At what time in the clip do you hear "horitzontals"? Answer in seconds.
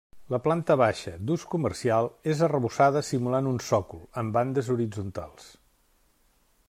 4.77-5.47